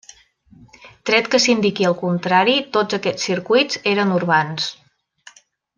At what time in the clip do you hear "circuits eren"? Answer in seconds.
3.31-4.15